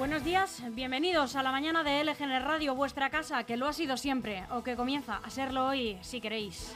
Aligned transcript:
Buenos 0.00 0.24
días, 0.24 0.64
bienvenidos 0.70 1.36
a 1.36 1.42
la 1.42 1.52
mañana 1.52 1.82
de 1.82 2.02
LGN 2.02 2.42
Radio, 2.42 2.74
vuestra 2.74 3.10
casa, 3.10 3.44
que 3.44 3.58
lo 3.58 3.68
ha 3.68 3.74
sido 3.74 3.98
siempre, 3.98 4.44
o 4.50 4.62
que 4.62 4.74
comienza 4.74 5.20
a 5.22 5.28
serlo 5.28 5.66
hoy, 5.66 5.98
si 6.00 6.22
queréis. 6.22 6.72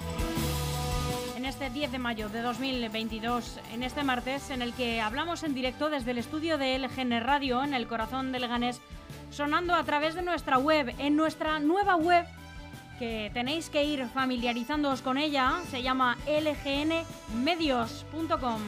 En 1.34 1.46
este 1.46 1.70
10 1.70 1.92
de 1.92 1.98
mayo 1.98 2.28
de 2.28 2.42
2022, 2.42 3.60
en 3.72 3.82
este 3.82 4.04
martes, 4.04 4.50
en 4.50 4.60
el 4.60 4.74
que 4.74 5.00
hablamos 5.00 5.42
en 5.42 5.54
directo 5.54 5.88
desde 5.88 6.10
el 6.10 6.18
estudio 6.18 6.58
de 6.58 6.78
LGN 6.78 7.22
Radio, 7.22 7.64
en 7.64 7.72
el 7.72 7.86
corazón 7.86 8.30
de 8.30 8.40
Leganés, 8.40 8.82
sonando 9.30 9.74
a 9.74 9.84
través 9.84 10.14
de 10.14 10.20
nuestra 10.20 10.58
web, 10.58 10.94
en 10.98 11.16
nuestra 11.16 11.60
nueva 11.60 11.96
web, 11.96 12.26
que 12.98 13.30
tenéis 13.32 13.70
que 13.70 13.84
ir 13.84 14.06
familiarizándoos 14.06 15.00
con 15.00 15.16
ella, 15.16 15.62
se 15.70 15.80
llama 15.80 16.18
lgnmedios.com. 16.26 18.60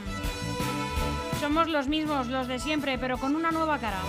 Somos 1.40 1.68
los 1.68 1.88
mismos, 1.88 2.28
los 2.28 2.48
de 2.48 2.58
siempre, 2.58 2.96
pero 2.96 3.18
con 3.18 3.36
una 3.36 3.50
nueva 3.50 3.78
cara. 3.78 4.00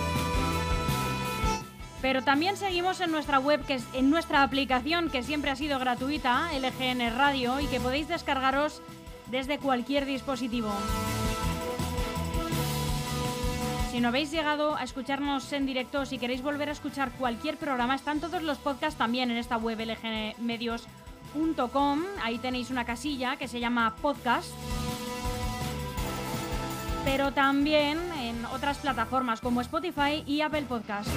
Pero 2.00 2.22
también 2.22 2.56
seguimos 2.56 3.00
en 3.00 3.10
nuestra 3.10 3.40
web, 3.40 3.64
que 3.66 3.74
es 3.74 3.84
en 3.92 4.08
nuestra 4.10 4.42
aplicación, 4.42 5.10
que 5.10 5.22
siempre 5.22 5.50
ha 5.50 5.56
sido 5.56 5.78
gratuita, 5.78 6.48
LGN 6.52 7.14
Radio, 7.16 7.60
y 7.60 7.66
que 7.66 7.80
podéis 7.80 8.08
descargaros 8.08 8.80
desde 9.30 9.58
cualquier 9.58 10.06
dispositivo. 10.06 10.72
Si 13.90 14.00
no 14.00 14.08
habéis 14.08 14.30
llegado 14.30 14.76
a 14.76 14.84
escucharnos 14.84 15.52
en 15.52 15.66
directo, 15.66 16.06
si 16.06 16.18
queréis 16.18 16.40
volver 16.40 16.68
a 16.68 16.72
escuchar 16.72 17.10
cualquier 17.12 17.56
programa, 17.56 17.96
están 17.96 18.20
todos 18.20 18.44
los 18.44 18.58
podcasts 18.58 18.96
también 18.96 19.32
en 19.32 19.38
esta 19.38 19.56
web 19.56 19.80
lgnmedios.com. 19.80 22.02
Ahí 22.22 22.38
tenéis 22.38 22.70
una 22.70 22.84
casilla 22.84 23.34
que 23.36 23.48
se 23.48 23.58
llama 23.58 23.96
podcast. 24.00 24.52
Pero 27.04 27.32
también 27.32 27.98
en 28.20 28.44
otras 28.46 28.78
plataformas 28.78 29.40
como 29.40 29.60
Spotify 29.62 30.22
y 30.26 30.42
Apple 30.42 30.66
Podcast. 30.68 31.10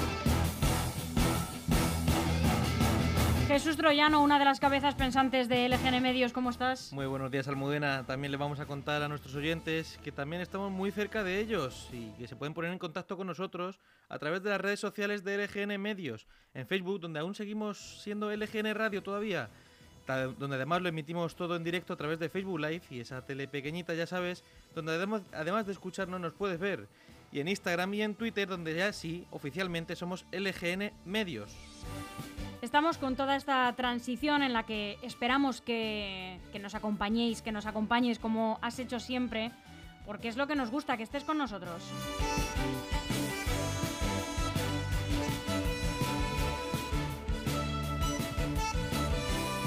Jesús 3.51 3.75
Troyano, 3.75 4.23
una 4.23 4.39
de 4.39 4.45
las 4.45 4.61
cabezas 4.61 4.95
pensantes 4.95 5.49
de 5.49 5.67
LGN 5.67 6.01
Medios, 6.01 6.31
¿cómo 6.31 6.51
estás? 6.51 6.93
Muy 6.93 7.05
buenos 7.05 7.29
días, 7.29 7.49
Almudena. 7.49 8.05
También 8.07 8.31
le 8.31 8.37
vamos 8.37 8.61
a 8.61 8.65
contar 8.65 9.03
a 9.03 9.09
nuestros 9.09 9.35
oyentes 9.35 9.99
que 10.05 10.13
también 10.13 10.41
estamos 10.41 10.71
muy 10.71 10.89
cerca 10.89 11.21
de 11.21 11.37
ellos 11.41 11.89
y 11.91 12.11
que 12.11 12.29
se 12.29 12.37
pueden 12.37 12.53
poner 12.53 12.71
en 12.71 12.79
contacto 12.79 13.17
con 13.17 13.27
nosotros 13.27 13.81
a 14.07 14.17
través 14.19 14.41
de 14.41 14.51
las 14.51 14.61
redes 14.61 14.79
sociales 14.79 15.25
de 15.25 15.37
LGN 15.37 15.81
Medios. 15.81 16.27
En 16.53 16.65
Facebook, 16.65 17.01
donde 17.01 17.19
aún 17.19 17.35
seguimos 17.35 18.01
siendo 18.01 18.33
LGN 18.33 18.73
Radio 18.73 19.03
todavía, 19.03 19.49
donde 20.07 20.55
además 20.55 20.81
lo 20.81 20.87
emitimos 20.87 21.35
todo 21.35 21.57
en 21.57 21.65
directo 21.65 21.91
a 21.91 21.97
través 21.97 22.19
de 22.19 22.29
Facebook 22.29 22.61
Live 22.61 22.83
y 22.89 23.01
esa 23.01 23.25
tele 23.25 23.49
pequeñita, 23.49 23.93
ya 23.93 24.07
sabes, 24.07 24.45
donde 24.73 24.93
además, 24.93 25.65
de 25.65 25.73
escucharnos 25.73 26.21
nos 26.21 26.31
puedes 26.31 26.57
ver. 26.57 26.87
Y 27.33 27.41
en 27.41 27.49
Instagram 27.49 27.93
y 27.95 28.01
en 28.01 28.15
Twitter, 28.15 28.47
donde 28.47 28.73
ya 28.75 28.93
sí, 28.93 29.27
oficialmente 29.29 29.97
somos 29.97 30.25
LGN 30.31 30.93
Medios. 31.03 31.53
Estamos 32.61 32.99
con 32.99 33.15
toda 33.15 33.35
esta 33.35 33.73
transición 33.73 34.43
en 34.43 34.53
la 34.53 34.63
que 34.67 34.99
esperamos 35.01 35.61
que, 35.61 36.39
nos 36.61 36.75
acompañéis, 36.75 37.41
que 37.41 37.51
nos 37.51 37.65
acompañes 37.65 38.19
como 38.19 38.59
has 38.61 38.77
hecho 38.77 38.99
siempre, 38.99 39.51
porque 40.05 40.27
es 40.27 40.37
lo 40.37 40.45
que 40.45 40.55
nos 40.55 40.69
gusta, 40.69 40.95
que 40.95 41.01
estés 41.01 41.23
con 41.23 41.39
nosotros. 41.39 41.81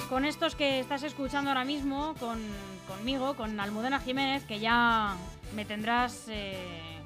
Con 0.08 0.25
estos 0.25 0.55
que 0.55 0.79
estás 0.79 1.03
escuchando 1.03 1.51
ahora 1.51 1.64
mismo, 1.64 2.14
con, 2.20 2.39
conmigo, 2.86 3.34
con 3.34 3.58
Almudena 3.58 3.98
Jiménez, 3.98 4.45
que 4.45 4.61
ya 4.61 5.17
me 5.56 5.64
tendrás, 5.64 6.27
eh, 6.29 7.01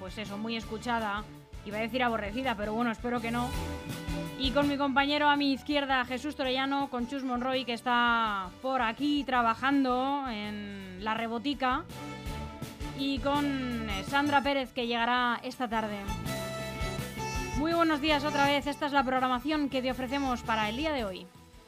pues 0.00 0.18
eso, 0.18 0.36
muy 0.36 0.56
escuchada. 0.56 1.22
Iba 1.64 1.78
a 1.78 1.82
decir 1.82 2.02
aborrecida, 2.02 2.56
pero 2.56 2.74
bueno, 2.74 2.90
espero 2.90 3.20
que 3.20 3.30
no. 3.30 3.48
Y 4.42 4.50
con 4.50 4.66
mi 4.66 4.76
compañero 4.76 5.28
a 5.28 5.36
mi 5.36 5.52
izquierda, 5.52 6.04
Jesús 6.04 6.34
Torellano, 6.34 6.90
con 6.90 7.06
Chus 7.06 7.22
Monroy, 7.22 7.64
que 7.64 7.74
está 7.74 8.50
por 8.60 8.82
aquí 8.82 9.22
trabajando 9.22 10.24
en 10.28 10.96
la 10.98 11.14
rebotica. 11.14 11.84
Y 12.98 13.20
con 13.20 13.86
Sandra 14.08 14.42
Pérez, 14.42 14.72
que 14.72 14.88
llegará 14.88 15.38
esta 15.44 15.68
tarde. 15.68 15.96
Muy 17.56 17.72
buenos 17.72 18.00
días 18.00 18.24
otra 18.24 18.46
vez. 18.46 18.66
Esta 18.66 18.86
es 18.86 18.92
la 18.92 19.04
programación 19.04 19.68
que 19.68 19.80
te 19.80 19.92
ofrecemos 19.92 20.42
para 20.42 20.68
el 20.68 20.76
día 20.76 20.92
de 20.92 21.04
hoy. 21.04 21.24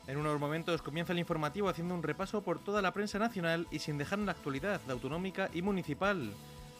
En 0.08 0.16
unos 0.16 0.40
momentos 0.40 0.82
comienza 0.82 1.12
el 1.12 1.20
informativo 1.20 1.68
haciendo 1.68 1.94
un 1.94 2.02
repaso 2.02 2.42
por 2.42 2.58
toda 2.58 2.82
la 2.82 2.92
prensa 2.92 3.20
nacional 3.20 3.68
y 3.70 3.78
sin 3.78 3.98
dejar 3.98 4.18
en 4.18 4.26
la 4.26 4.32
actualidad, 4.32 4.80
la 4.88 4.94
autonómica 4.94 5.48
y 5.54 5.62
municipal. 5.62 6.32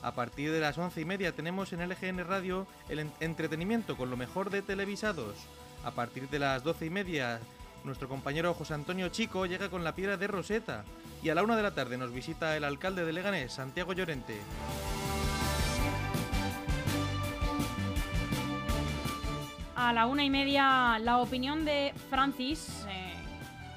A 0.03 0.13
partir 0.13 0.51
de 0.51 0.59
las 0.59 0.77
once 0.77 1.01
y 1.01 1.05
media 1.05 1.31
tenemos 1.31 1.73
en 1.73 1.89
LGN 1.89 2.27
Radio 2.27 2.67
el 2.89 3.09
entretenimiento 3.21 3.97
con 3.97 4.11
lo 4.11 4.17
mejor 4.17 4.51
de 4.51 4.61
televisados. 4.61 5.37
A 5.85 5.91
partir 5.91 6.29
de 6.31 6.39
las 6.39 6.65
doce 6.65 6.87
y 6.87 6.91
media, 6.91 7.41
nuestro 7.85 8.09
compañero 8.09 8.55
José 8.55 8.73
Antonio 8.73 9.11
Chico 9.11 9.45
llega 9.45 9.69
con 9.69 9.85
la 9.85 9.95
piedra 9.95 10.17
de 10.17 10.27
Roseta. 10.27 10.83
Y 11.23 11.29
a 11.29 11.35
la 11.35 11.43
una 11.43 11.57
de 11.57 11.63
la 11.63 11.75
tarde 11.75 11.99
nos 11.99 12.11
visita 12.11 12.57
el 12.57 12.65
alcalde 12.65 13.05
de 13.05 13.13
Leganés, 13.13 13.53
Santiago 13.53 13.93
Llorente. 13.93 14.41
A 19.77 19.93
la 19.93 20.07
una 20.07 20.25
y 20.25 20.31
media, 20.31 20.99
la 21.01 21.19
opinión 21.19 21.67
de 21.67 21.93
Francis. 22.09 22.87
Eh, 22.89 23.13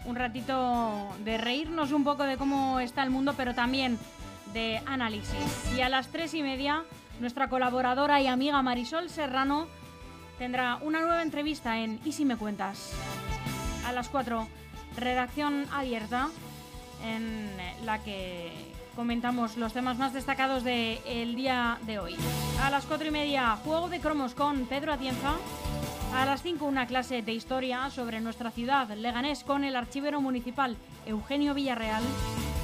un 0.05 0.15
ratito 0.15 1.09
de 1.25 1.37
reírnos 1.37 1.91
un 1.91 2.05
poco 2.05 2.23
de 2.23 2.37
cómo 2.37 2.79
está 2.79 3.03
el 3.03 3.09
mundo, 3.09 3.33
pero 3.35 3.53
también 3.53 3.99
de 4.53 4.81
análisis. 4.85 5.73
Y 5.75 5.81
a 5.81 5.89
las 5.89 6.07
tres 6.07 6.33
y 6.33 6.41
media, 6.41 6.83
nuestra 7.19 7.49
colaboradora 7.49 8.21
y 8.21 8.27
amiga 8.27 8.61
Marisol 8.61 9.09
Serrano 9.09 9.67
tendrá 10.37 10.77
una 10.81 11.01
nueva 11.01 11.21
entrevista 11.21 11.79
en 11.79 11.99
Y 12.05 12.11
si 12.11 12.25
me 12.25 12.37
cuentas. 12.37 12.91
A 13.85 13.91
las 13.91 14.09
4, 14.09 14.47
redacción 14.97 15.65
abierta, 15.71 16.29
en 17.03 17.49
la 17.85 18.03
que 18.03 18.51
comentamos 18.95 19.57
los 19.57 19.73
temas 19.73 19.97
más 19.97 20.13
destacados 20.13 20.63
del 20.63 21.35
día 21.35 21.77
de 21.85 21.99
hoy. 21.99 22.15
A 22.63 22.69
las 22.69 22.85
4 22.85 23.07
y 23.07 23.11
media, 23.11 23.55
juego 23.63 23.89
de 23.89 23.99
cromos 23.99 24.33
con 24.33 24.65
Pedro 24.65 24.91
Atienza. 24.91 25.35
A 26.15 26.25
las 26.25 26.41
5, 26.41 26.65
una 26.65 26.87
clase 26.87 27.21
de 27.21 27.33
historia 27.33 27.89
sobre 27.91 28.21
nuestra 28.21 28.49
ciudad, 28.49 28.89
Leganés, 28.89 29.43
con 29.43 29.63
el 29.63 29.75
archivero 29.75 30.19
municipal 30.21 30.75
Eugenio 31.05 31.53
Villarreal. 31.53 32.03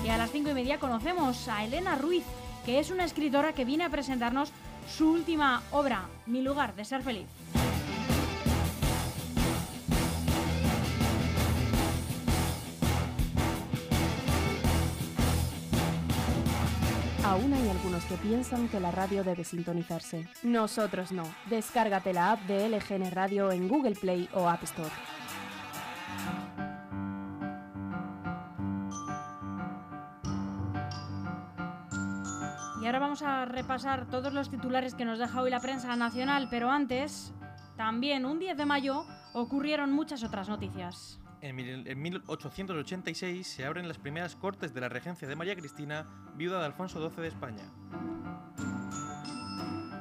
Y 0.03 0.09
a 0.09 0.17
las 0.17 0.31
5 0.31 0.49
y 0.49 0.53
media 0.53 0.79
conocemos 0.79 1.47
a 1.47 1.63
Elena 1.63 1.95
Ruiz, 1.95 2.23
que 2.65 2.79
es 2.79 2.89
una 2.89 3.05
escritora 3.05 3.53
que 3.53 3.65
viene 3.65 3.83
a 3.83 3.89
presentarnos 3.89 4.51
su 4.89 5.11
última 5.11 5.61
obra, 5.71 6.07
Mi 6.25 6.41
lugar 6.41 6.75
de 6.75 6.85
ser 6.85 7.03
feliz. 7.03 7.27
Aún 17.33 17.51
hay 17.51 17.67
algunos 17.67 18.05
que 18.05 18.15
piensan 18.17 18.69
que 18.69 18.79
la 18.79 18.91
radio 18.91 19.23
debe 19.23 19.43
sintonizarse. 19.43 20.27
Nosotros 20.43 21.11
no. 21.11 21.23
Descárgate 21.49 22.13
la 22.13 22.33
app 22.33 22.41
de 22.41 22.69
LGN 22.69 23.09
Radio 23.09 23.51
en 23.51 23.67
Google 23.67 23.95
Play 23.95 24.29
o 24.35 24.47
App 24.47 24.61
Store. 24.61 24.91
Y 32.79 32.85
ahora 32.85 32.99
vamos 32.99 33.23
a 33.23 33.45
repasar 33.45 34.05
todos 34.11 34.31
los 34.31 34.51
titulares 34.51 34.93
que 34.93 35.03
nos 35.03 35.17
deja 35.17 35.41
hoy 35.41 35.49
la 35.49 35.59
prensa 35.59 35.95
nacional, 35.95 36.49
pero 36.51 36.69
antes, 36.69 37.33
también 37.75 38.27
un 38.27 38.37
10 38.37 38.57
de 38.57 38.65
mayo 38.67 39.07
ocurrieron 39.33 39.91
muchas 39.91 40.23
otras 40.23 40.49
noticias. 40.49 41.22
En, 41.43 42.01
1886 42.01 43.45
se 43.45 43.65
abren 43.65 43.89
las 43.89 43.97
primeras 43.97 44.33
cortes 44.37 44.73
de 44.73 44.79
la 44.79 44.87
regencia 44.87 45.27
de 45.27 45.35
María 45.35 45.57
Cristina, 45.57 46.07
viuda 46.35 46.59
de 46.59 46.65
Alfonso 46.67 47.09
XII 47.09 47.21
de 47.21 47.27
España. 47.27 47.63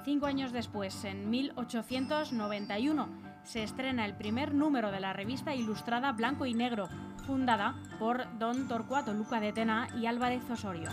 Cinco 0.05 0.27
años 0.27 0.53
después, 0.53 1.05
en 1.05 1.29
1891, 1.31 3.09
se 3.43 3.65
estrena 3.65 4.05
el 4.05 4.15
primer 4.15 4.55
número 4.55 4.93
de 4.93 5.01
la 5.01 5.13
revista 5.13 5.53
ilustrada 5.53 6.13
Blanco 6.13 6.47
y 6.47 6.55
Negro, 6.55 6.89
fundada 7.27 7.75
por 7.99 8.39
Don 8.39 8.69
Torcuato 8.69 9.13
Luca 9.13 9.41
de 9.41 9.53
Tena 9.53 9.89
y 10.01 10.07
Álvarez 10.07 10.49
Osorio. 10.49 10.91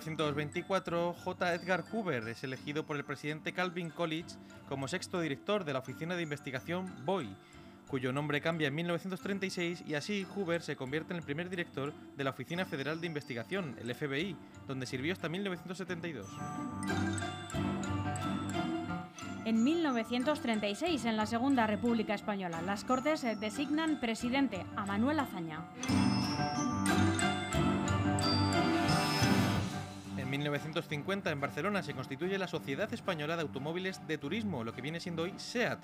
1924, 0.00 1.12
J. 1.12 1.54
Edgar 1.54 1.84
Hoover 1.92 2.26
es 2.28 2.42
elegido 2.42 2.86
por 2.86 2.96
el 2.96 3.04
presidente 3.04 3.52
Calvin 3.52 3.90
Coolidge 3.90 4.38
como 4.66 4.88
sexto 4.88 5.20
director 5.20 5.64
de 5.64 5.74
la 5.74 5.80
Oficina 5.80 6.16
de 6.16 6.22
Investigación 6.22 6.90
BOI, 7.04 7.28
cuyo 7.86 8.10
nombre 8.10 8.40
cambia 8.40 8.68
en 8.68 8.74
1936 8.76 9.84
y 9.86 9.94
así 9.94 10.26
Hoover 10.34 10.62
se 10.62 10.76
convierte 10.76 11.12
en 11.12 11.18
el 11.18 11.22
primer 11.22 11.50
director 11.50 11.92
de 12.16 12.24
la 12.24 12.30
Oficina 12.30 12.64
Federal 12.64 13.00
de 13.00 13.08
Investigación, 13.08 13.76
el 13.78 13.94
FBI, 13.94 14.36
donde 14.66 14.86
sirvió 14.86 15.12
hasta 15.12 15.28
1972. 15.28 16.26
En 19.44 19.62
1936, 19.62 21.04
en 21.04 21.16
la 21.18 21.26
Segunda 21.26 21.66
República 21.66 22.14
Española, 22.14 22.62
las 22.62 22.84
Cortes 22.84 23.22
designan 23.38 24.00
presidente 24.00 24.64
a 24.76 24.86
Manuel 24.86 25.20
Azaña. 25.20 25.60
En 30.30 30.38
1950 30.38 31.28
en 31.32 31.40
Barcelona 31.40 31.82
se 31.82 31.92
constituye 31.92 32.38
la 32.38 32.46
Sociedad 32.46 32.94
Española 32.94 33.34
de 33.34 33.42
Automóviles 33.42 34.06
de 34.06 34.16
Turismo, 34.16 34.62
lo 34.62 34.72
que 34.72 34.80
viene 34.80 35.00
siendo 35.00 35.24
hoy 35.24 35.34
SEAT, 35.36 35.80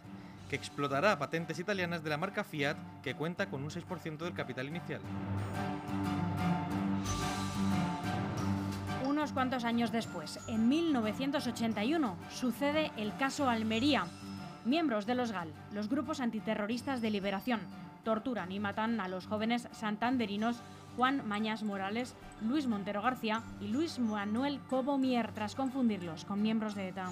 que 0.48 0.54
explotará 0.54 1.18
patentes 1.18 1.58
italianas 1.58 2.04
de 2.04 2.10
la 2.10 2.16
marca 2.16 2.44
Fiat, 2.44 2.76
que 3.02 3.16
cuenta 3.16 3.46
con 3.46 3.64
un 3.64 3.70
6% 3.70 4.18
del 4.18 4.34
capital 4.34 4.68
inicial. 4.68 5.00
Unos 9.04 9.32
cuantos 9.32 9.64
años 9.64 9.90
después, 9.90 10.38
en 10.46 10.68
1981, 10.68 12.16
sucede 12.30 12.92
el 12.96 13.16
caso 13.16 13.50
Almería. 13.50 14.04
Miembros 14.64 15.06
de 15.06 15.16
los 15.16 15.32
GAL, 15.32 15.52
los 15.72 15.88
grupos 15.88 16.20
antiterroristas 16.20 17.02
de 17.02 17.10
liberación, 17.10 17.62
torturan 18.04 18.52
y 18.52 18.60
matan 18.60 19.00
a 19.00 19.08
los 19.08 19.26
jóvenes 19.26 19.66
santanderinos 19.72 20.62
Juan 20.96 21.26
Mañas 21.28 21.62
Morales, 21.62 22.14
Luis 22.42 22.66
Montero 22.66 23.02
García 23.02 23.42
y 23.60 23.68
Luis 23.68 23.98
Manuel 23.98 24.60
Cobomier 24.68 25.32
tras 25.32 25.54
confundirlos 25.54 26.24
con 26.24 26.40
miembros 26.42 26.74
de 26.74 26.88
ETA. 26.88 27.10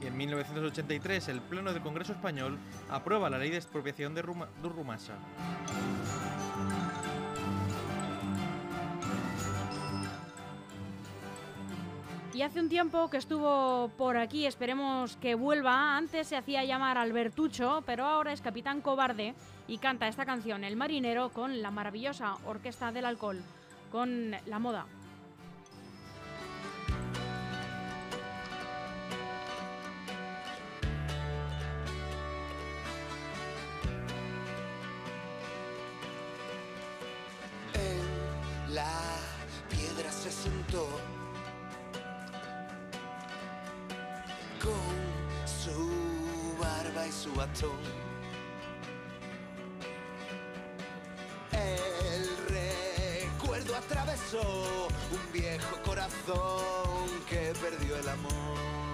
En 0.00 0.16
1983 0.16 1.28
el 1.28 1.40
Pleno 1.40 1.72
del 1.72 1.82
Congreso 1.82 2.12
Español 2.12 2.58
aprueba 2.90 3.28
la 3.30 3.38
ley 3.38 3.50
de 3.50 3.56
expropiación 3.56 4.14
de, 4.14 4.22
Ruma- 4.22 4.48
Y 12.36 12.42
hace 12.42 12.60
un 12.60 12.68
tiempo 12.68 13.08
que 13.08 13.16
estuvo 13.16 13.88
por 13.96 14.18
aquí, 14.18 14.44
esperemos 14.44 15.16
que 15.16 15.34
vuelva. 15.34 15.96
Antes 15.96 16.26
se 16.26 16.36
hacía 16.36 16.64
llamar 16.64 16.98
Albertucho, 16.98 17.82
pero 17.86 18.04
ahora 18.04 18.34
es 18.34 18.42
capitán 18.42 18.82
cobarde 18.82 19.34
y 19.66 19.78
canta 19.78 20.06
esta 20.06 20.26
canción, 20.26 20.62
El 20.62 20.76
marinero, 20.76 21.30
con 21.30 21.62
la 21.62 21.70
maravillosa 21.70 22.36
Orquesta 22.44 22.92
del 22.92 23.06
Alcohol, 23.06 23.40
con 23.90 24.32
la 24.44 24.58
moda. 24.58 24.84
Su 47.12 47.32
bastón. 47.34 47.70
El 51.52 52.26
recuerdo 52.48 53.76
atravesó 53.76 54.88
un 55.10 55.32
viejo 55.32 55.76
corazón 55.84 57.08
que 57.28 57.52
perdió 57.60 57.96
el 57.96 58.08
amor. 58.08 58.85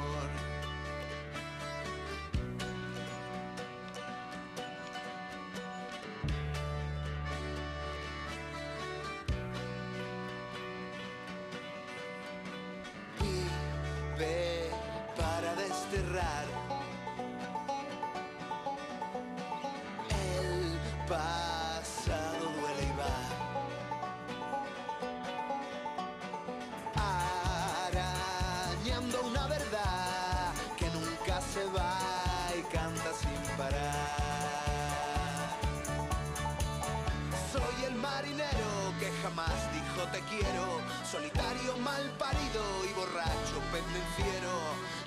Te 40.12 40.20
quiero, 40.28 40.80
solitario, 41.10 41.76
mal 41.78 42.02
parido 42.18 42.62
y 42.84 42.92
borracho, 42.92 43.56
pendenciero. 43.72 44.52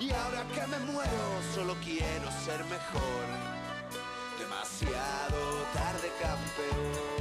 Y 0.00 0.10
ahora 0.10 0.44
que 0.52 0.66
me 0.66 0.78
muero, 0.92 1.42
solo 1.54 1.76
quiero 1.82 2.28
ser 2.44 2.64
mejor. 2.64 3.26
Demasiado 4.38 5.62
tarde, 5.72 6.10
campeón. 6.20 7.15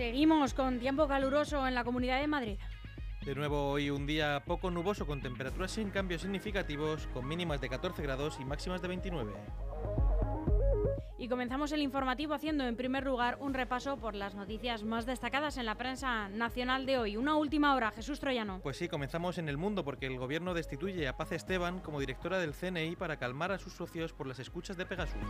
Seguimos 0.00 0.54
con 0.54 0.78
tiempo 0.78 1.06
caluroso 1.06 1.68
en 1.68 1.74
la 1.74 1.84
Comunidad 1.84 2.22
de 2.22 2.26
Madrid. 2.26 2.56
De 3.26 3.34
nuevo 3.34 3.68
hoy 3.68 3.90
un 3.90 4.06
día 4.06 4.42
poco 4.46 4.70
nuboso 4.70 5.06
con 5.06 5.20
temperaturas 5.20 5.72
sin 5.72 5.90
cambios 5.90 6.22
significativos, 6.22 7.06
con 7.12 7.28
mínimas 7.28 7.60
de 7.60 7.68
14 7.68 8.02
grados 8.02 8.38
y 8.40 8.46
máximas 8.46 8.80
de 8.80 8.88
29. 8.88 9.30
Y 11.20 11.28
comenzamos 11.28 11.70
el 11.72 11.82
informativo 11.82 12.32
haciendo 12.32 12.66
en 12.66 12.76
primer 12.76 13.04
lugar 13.04 13.36
un 13.40 13.52
repaso 13.52 13.98
por 13.98 14.14
las 14.14 14.34
noticias 14.34 14.84
más 14.84 15.04
destacadas 15.04 15.58
en 15.58 15.66
la 15.66 15.74
prensa 15.74 16.30
nacional 16.30 16.86
de 16.86 16.96
hoy. 16.96 17.18
Una 17.18 17.36
última 17.36 17.74
hora, 17.74 17.90
Jesús 17.90 18.18
Troyano. 18.18 18.60
Pues 18.62 18.78
sí, 18.78 18.88
comenzamos 18.88 19.36
en 19.36 19.50
el 19.50 19.58
mundo 19.58 19.84
porque 19.84 20.06
el 20.06 20.16
gobierno 20.16 20.54
destituye 20.54 21.06
a 21.06 21.18
Paz 21.18 21.32
Esteban 21.32 21.80
como 21.80 22.00
directora 22.00 22.38
del 22.38 22.54
CNI 22.54 22.96
para 22.96 23.18
calmar 23.18 23.52
a 23.52 23.58
sus 23.58 23.74
socios 23.74 24.14
por 24.14 24.26
las 24.26 24.38
escuchas 24.38 24.78
de 24.78 24.86
Pegasus. 24.86 25.20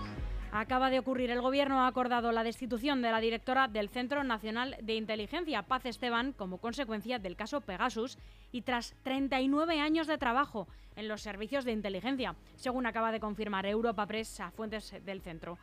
Acaba 0.53 0.91
de 0.91 1.01
ocurrir, 1.01 1.33
el 1.33 1.41
gobierno 1.41 1.81
ha 1.81 1.89
acordado 1.89 2.31
la 2.31 2.45
destitución 2.45 3.03
de 3.03 3.11
la 3.11 3.21
directora 3.21 3.67
del 3.67 3.89
Centro 3.89 4.23
Nacional 4.23 4.77
de 4.81 4.95
Inteligencia, 4.95 5.63
Paz 5.63 5.87
Esteban, 5.87 6.33
como 6.35 6.59
consecuencia 6.59 7.19
del 7.19 7.35
caso 7.35 7.63
Pegasus 7.63 8.17
y 8.53 8.63
tras 8.63 8.95
39 9.03 9.81
años 9.81 10.07
de 10.07 10.19
trabajo 10.19 10.69
en 10.95 11.09
los 11.09 11.23
servicios 11.23 11.65
de 11.65 11.73
inteligencia, 11.73 12.37
según 12.55 12.87
acaba 12.87 13.11
de 13.11 13.21
confirmar 13.21 13.67
Europa 13.67 14.07
Press 14.07 14.41
a 14.41 14.51
fuentes 14.51 14.95
del 15.05 15.21
centro. 15.21 15.59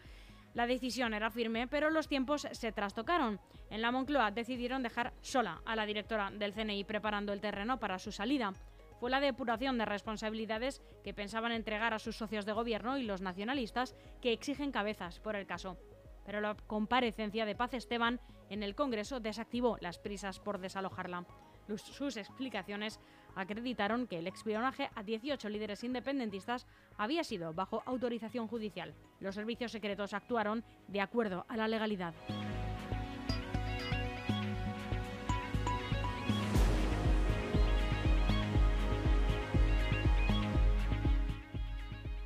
La 0.58 0.66
decisión 0.66 1.14
era 1.14 1.30
firme, 1.30 1.68
pero 1.68 1.92
los 1.92 2.08
tiempos 2.08 2.48
se 2.52 2.72
trastocaron. 2.72 3.40
En 3.70 3.84
la 3.84 3.92
Moncloa 3.92 4.32
decidieron 4.32 4.82
dejar 4.82 5.14
sola 5.22 5.62
a 5.66 5.76
la 5.76 5.86
directora 5.86 6.32
del 6.32 6.52
CNI 6.52 6.84
preparando 6.84 7.32
el 7.32 7.42
terreno 7.42 7.78
para 7.78 8.00
su 8.00 8.12
salida. 8.12 8.54
Fue 9.00 9.12
la 9.12 9.20
depuración 9.20 9.78
de 9.78 9.86
responsabilidades 9.86 10.82
que 11.04 11.14
pensaban 11.14 11.52
entregar 11.52 11.94
a 11.94 12.00
sus 12.00 12.18
socios 12.18 12.48
de 12.48 12.54
gobierno 12.54 12.98
y 12.98 13.04
los 13.04 13.22
nacionalistas 13.22 13.96
que 14.20 14.34
exigen 14.34 14.72
cabezas 14.72 15.20
por 15.20 15.36
el 15.36 15.46
caso. 15.46 15.78
Pero 16.26 16.42
la 16.42 16.56
comparecencia 16.56 17.46
de 17.46 17.54
Paz 17.54 17.76
Esteban 17.76 18.20
en 18.50 18.64
el 18.64 18.74
Congreso 18.74 19.20
desactivó 19.20 19.78
las 19.80 20.00
prisas 20.00 20.40
por 20.40 20.58
desalojarla. 20.58 21.28
Sus 21.76 22.18
explicaciones 22.18 23.00
acreditaron 23.36 24.08
que 24.08 24.20
el 24.20 24.28
espionaje 24.28 24.90
a 24.96 25.04
18 25.04 25.50
líderes 25.50 25.84
independentistas 25.84 26.66
había 26.98 27.24
sido 27.24 27.54
bajo 27.54 27.84
autorización 27.86 28.48
judicial. 28.48 28.96
Los 29.20 29.36
servicios 29.36 29.72
secretos 29.72 30.14
actuaron 30.14 30.64
de 30.88 31.02
acuerdo 31.02 31.46
a 31.48 31.58
la 31.58 31.68
legalidad. 31.68 32.14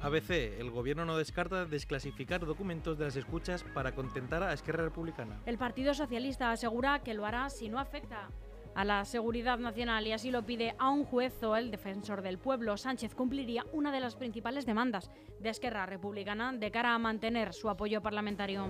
ABC, 0.03 0.60
el 0.60 0.71
gobierno 0.71 1.05
no 1.05 1.15
descarta 1.15 1.65
desclasificar 1.65 2.43
documentos 2.43 2.98
de 2.98 3.05
las 3.05 3.15
escuchas 3.15 3.63
para 3.63 3.93
contentar 3.93 4.41
a 4.41 4.51
Esquerra 4.51 4.83
Republicana. 4.83 5.39
El 5.45 5.60
Partido 5.60 5.93
Socialista 5.93 6.51
asegura 6.51 7.03
que 7.03 7.13
lo 7.13 7.24
hará 7.24 7.51
si 7.51 7.69
no 7.69 7.77
afecta 7.77 8.29
a 8.75 8.86
la 8.86 9.06
seguridad 9.06 9.60
nacional 9.60 10.08
y 10.08 10.12
así 10.12 10.32
lo 10.32 10.44
pide 10.44 10.75
a 10.78 10.90
un 10.90 11.06
juez 11.06 11.42
o 11.44 11.56
el 11.56 11.72
defensor 11.72 12.22
del 12.22 12.38
pueblo. 12.38 12.78
Sánchez 12.78 13.16
cumpliría 13.16 13.66
una 13.74 13.92
de 13.92 14.00
las 14.00 14.16
principales 14.16 14.66
demandas 14.66 15.10
de 15.40 15.50
Esquerra 15.50 15.86
Republicana 15.86 16.54
de 16.54 16.72
cara 16.72 16.94
a 16.94 17.00
mantener 17.00 17.54
su 17.54 17.70
apoyo 17.70 18.01
parlamentario. 18.01 18.68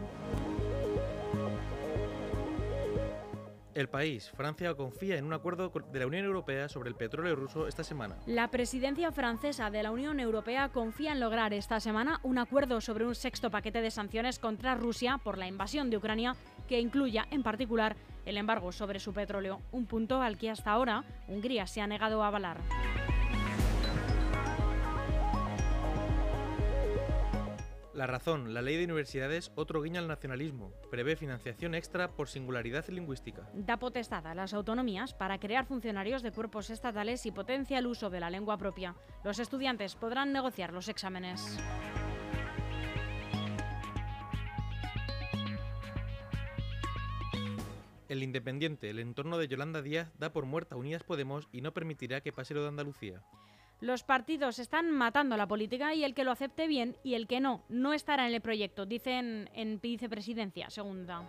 El 3.74 3.88
país, 3.88 4.30
Francia, 4.36 4.74
confía 4.76 5.18
en 5.18 5.24
un 5.24 5.32
acuerdo 5.32 5.72
de 5.94 6.00
la 6.00 6.06
Unión 6.06 6.26
Europea 6.26 6.68
sobre 6.68 6.90
el 6.90 6.96
petróleo 6.96 7.38
ruso 7.38 7.68
esta 7.68 7.86
semana. 7.86 8.18
La 8.26 8.50
presidencia 8.50 9.14
francesa 9.14 9.70
de 9.70 9.82
la 9.82 9.92
Unión 9.92 10.20
Europea 10.20 10.70
confía 10.70 11.14
en 11.14 11.22
lograr 11.22 11.54
esta 11.54 11.80
semana 11.80 12.20
un 12.24 12.38
acuerdo 12.38 12.82
sobre 12.82 13.06
un 13.06 13.16
sexto 13.16 13.50
paquete 13.50 13.82
de 13.82 13.90
sanciones 13.90 14.40
contra 14.40 14.76
Rusia 14.76 15.20
por 15.24 15.38
la 15.38 15.48
invasión 15.48 15.90
de 15.90 15.96
Ucrania 15.96 16.36
que 16.68 16.82
incluya 16.82 17.28
en 17.32 17.44
particular 17.44 17.96
el 18.26 18.38
embargo 18.38 18.72
sobre 18.72 19.00
su 19.00 19.14
petróleo, 19.14 19.62
un 19.72 19.86
punto 19.86 20.22
al 20.22 20.38
que 20.38 20.50
hasta 20.50 20.72
ahora 20.72 21.04
Hungría 21.28 21.68
se 21.68 21.82
ha 21.82 21.88
negado 21.88 22.24
a 22.24 22.28
avalar. 22.28 22.58
La 27.94 28.08
razón, 28.08 28.54
la 28.54 28.62
ley 28.62 28.78
de 28.78 28.86
universidades, 28.86 29.52
otro 29.56 29.82
guiño 29.82 30.00
al 30.00 30.08
nacionalismo. 30.08 30.72
Prevé 30.90 31.16
financiación 31.16 31.76
extra 31.76 32.10
por 32.10 32.30
singularidad 32.30 32.88
lingüística. 32.88 33.48
Da 33.54 33.78
potestad 33.78 34.26
a 34.26 34.34
las 34.34 34.54
autonomías 34.54 35.14
para 35.14 35.40
crear 35.40 35.66
funcionarios 35.66 36.24
de 36.24 36.32
cuerpos 36.32 36.70
estatales 36.70 37.26
y 37.28 37.32
potencia 37.32 37.78
el 37.78 37.86
uso 37.86 38.10
de 38.10 38.20
la 38.22 38.30
lengua 38.30 38.58
propia. 38.58 38.96
Los 39.24 39.40
estudiantes 39.40 39.96
podrán 39.96 40.32
negociar 40.32 40.74
los 40.74 40.88
exámenes. 40.88 41.60
El 48.12 48.24
Independiente, 48.24 48.90
el 48.90 49.00
entorno 49.00 49.38
de 49.38 49.48
Yolanda 49.48 49.82
Díaz, 49.82 50.12
da 50.20 50.34
por 50.34 50.46
muerta 50.46 50.76
Unidas 50.76 51.02
Podemos 51.02 51.48
y 51.54 51.62
no 51.62 51.74
permitirá 51.74 52.20
que 52.20 52.34
pase 52.34 52.54
lo 52.54 52.62
de 52.62 52.68
Andalucía. 52.68 53.22
Los 53.80 54.04
partidos 54.04 54.60
están 54.60 54.92
matando 54.92 55.38
la 55.38 55.48
política 55.48 55.94
y 55.94 56.04
el 56.04 56.14
que 56.14 56.26
lo 56.26 56.32
acepte 56.32 56.68
bien 56.68 56.98
y 57.06 57.14
el 57.14 57.26
que 57.26 57.40
no, 57.40 57.64
no 57.70 57.94
estará 57.94 58.28
en 58.28 58.34
el 58.34 58.42
proyecto, 58.42 58.86
dicen 58.86 59.50
en 59.54 59.80
vicepresidencia 59.80 60.70
segunda. 60.70 61.26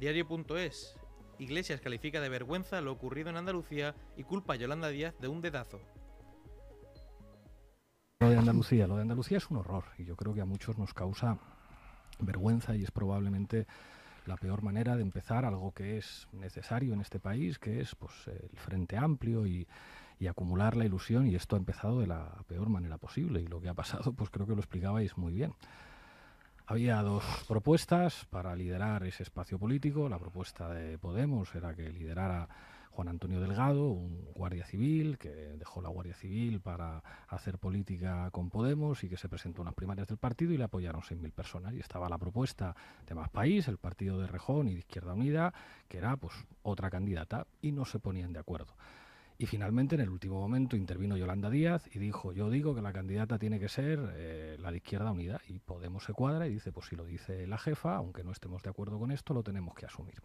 Diario.es. 0.00 0.96
Iglesias 1.38 1.80
califica 1.80 2.20
de 2.20 2.28
vergüenza 2.28 2.80
lo 2.80 2.92
ocurrido 2.92 3.30
en 3.30 3.36
Andalucía 3.36 3.94
y 4.16 4.24
culpa 4.24 4.54
a 4.54 4.56
Yolanda 4.56 4.88
Díaz 4.88 5.14
de 5.20 5.28
un 5.28 5.40
dedazo. 5.40 5.80
Lo 8.20 8.30
de 8.30 8.36
Andalucía, 8.36 8.86
lo 8.86 8.96
de 8.96 9.02
Andalucía 9.02 9.38
es 9.38 9.50
un 9.50 9.58
horror 9.58 9.84
y 9.96 10.04
yo 10.04 10.16
creo 10.16 10.34
que 10.34 10.40
a 10.40 10.44
muchos 10.44 10.78
nos 10.78 10.94
causa 10.94 11.38
vergüenza 12.18 12.74
y 12.74 12.82
es 12.82 12.90
probablemente 12.90 13.66
la 14.26 14.36
peor 14.36 14.62
manera 14.62 14.96
de 14.96 15.02
empezar 15.02 15.44
algo 15.44 15.72
que 15.72 15.98
es 15.98 16.28
necesario 16.32 16.92
en 16.92 17.00
este 17.00 17.20
país, 17.20 17.58
que 17.58 17.80
es 17.80 17.94
pues 17.94 18.12
el 18.26 18.58
frente 18.58 18.96
amplio 18.96 19.46
y, 19.46 19.66
y 20.18 20.26
acumular 20.26 20.76
la 20.76 20.84
ilusión 20.84 21.26
y 21.26 21.34
esto 21.34 21.56
ha 21.56 21.58
empezado 21.58 22.00
de 22.00 22.08
la 22.08 22.42
peor 22.46 22.68
manera 22.68 22.98
posible 22.98 23.40
y 23.40 23.46
lo 23.46 23.60
que 23.60 23.68
ha 23.68 23.74
pasado 23.74 24.12
pues 24.12 24.30
creo 24.30 24.46
que 24.46 24.54
lo 24.54 24.60
explicabais 24.60 25.16
muy 25.16 25.32
bien. 25.32 25.54
Había 26.70 27.00
dos 27.00 27.24
propuestas 27.48 28.26
para 28.26 28.54
liderar 28.54 29.02
ese 29.04 29.22
espacio 29.22 29.58
político. 29.58 30.06
La 30.06 30.18
propuesta 30.18 30.68
de 30.68 30.98
Podemos 30.98 31.54
era 31.54 31.74
que 31.74 31.88
liderara 31.88 32.46
Juan 32.90 33.08
Antonio 33.08 33.40
Delgado, 33.40 33.86
un 33.86 34.26
guardia 34.34 34.66
civil 34.66 35.16
que 35.16 35.30
dejó 35.30 35.80
la 35.80 35.88
Guardia 35.88 36.12
Civil 36.12 36.60
para 36.60 37.02
hacer 37.28 37.56
política 37.58 38.30
con 38.32 38.50
Podemos 38.50 39.02
y 39.02 39.08
que 39.08 39.16
se 39.16 39.30
presentó 39.30 39.62
a 39.62 39.64
unas 39.64 39.72
primarias 39.72 40.08
del 40.08 40.18
partido 40.18 40.52
y 40.52 40.58
le 40.58 40.64
apoyaron 40.64 41.00
6.000 41.00 41.32
personas. 41.32 41.72
Y 41.72 41.80
estaba 41.80 42.06
la 42.10 42.18
propuesta 42.18 42.76
de 43.06 43.14
Más 43.14 43.30
País, 43.30 43.66
el 43.66 43.78
partido 43.78 44.18
de 44.18 44.26
Rejón 44.26 44.68
y 44.68 44.74
de 44.74 44.80
Izquierda 44.80 45.14
Unida, 45.14 45.54
que 45.88 45.96
era 45.96 46.18
pues 46.18 46.34
otra 46.62 46.90
candidata 46.90 47.46
y 47.62 47.72
no 47.72 47.86
se 47.86 47.98
ponían 47.98 48.34
de 48.34 48.40
acuerdo. 48.40 48.74
Y 49.38 49.46
finalmente, 49.46 49.94
en 49.94 50.00
el 50.00 50.10
último 50.10 50.40
momento, 50.40 50.76
intervino 50.76 51.16
Yolanda 51.16 51.48
Díaz 51.48 51.88
y 51.94 52.00
dijo, 52.00 52.32
yo 52.32 52.50
digo 52.50 52.74
que 52.74 52.82
la 52.82 52.92
candidata 52.92 53.38
tiene 53.38 53.60
que 53.60 53.68
ser 53.68 54.00
eh, 54.14 54.56
la 54.58 54.72
de 54.72 54.78
Izquierda 54.78 55.12
Unida. 55.12 55.40
Y 55.46 55.60
Podemos 55.60 56.04
se 56.04 56.12
cuadra 56.12 56.48
y 56.48 56.54
dice, 56.54 56.72
pues 56.72 56.86
si 56.86 56.96
lo 56.96 57.04
dice 57.04 57.46
la 57.46 57.56
jefa, 57.56 57.94
aunque 57.94 58.24
no 58.24 58.32
estemos 58.32 58.62
de 58.64 58.70
acuerdo 58.70 58.98
con 58.98 59.12
esto, 59.12 59.34
lo 59.34 59.44
tenemos 59.44 59.74
que 59.74 59.86
asumir. 59.86 60.20